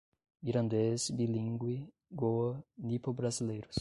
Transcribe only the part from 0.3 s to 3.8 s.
mirandês, bilíngue, Goa, nipo-brasileiros